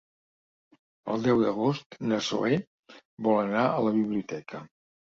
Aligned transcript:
El 1.15 1.25
deu 1.27 1.43
d'agost 1.43 1.99
na 2.13 2.19
Zoè 2.31 2.59
vol 3.31 3.41
anar 3.45 3.71
a 3.79 3.89
la 3.89 3.97
biblioteca. 4.03 4.69